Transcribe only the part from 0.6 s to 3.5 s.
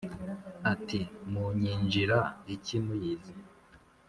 Ati: "Munyinjira iki muyizi,